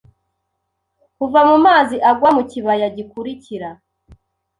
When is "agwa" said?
2.09-2.29